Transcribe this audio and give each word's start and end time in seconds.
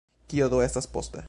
Kio 0.31 0.47
do 0.53 0.63
estas 0.69 0.89
poste? 0.97 1.19